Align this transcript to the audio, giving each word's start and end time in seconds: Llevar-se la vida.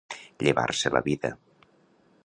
Llevar-se 0.45 0.91
la 0.95 1.03
vida. 1.09 1.33